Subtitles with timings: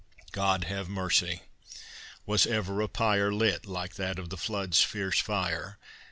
[0.31, 1.43] God have mercy!
[2.25, 5.77] was ever a pyre Lit like that of the flood's fierce fire!